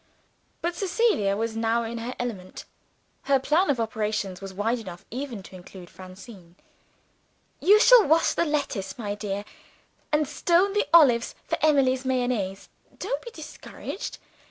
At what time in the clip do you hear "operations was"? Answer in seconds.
3.79-4.51